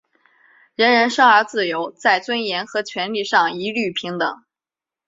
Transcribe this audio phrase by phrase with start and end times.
[0.73, 4.43] 人人生而自由,在尊严和权利上一律平等。